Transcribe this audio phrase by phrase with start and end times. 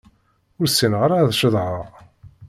[0.59, 1.75] Ur ssineɣ ara ad ceḍḥeɣ.